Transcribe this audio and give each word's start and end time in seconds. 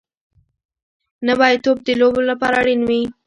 نوی 1.27 1.53
توپ 1.63 1.77
د 1.87 1.89
لوبو 1.99 2.21
لپاره 2.29 2.55
اړین 2.61 2.81
وي 2.89 3.01